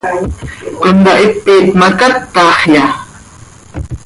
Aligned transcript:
¿Contahipit 0.83 1.65
ma, 1.79 1.89
cátaxya? 1.99 2.83